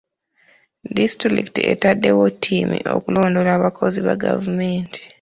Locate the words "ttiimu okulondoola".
2.33-3.49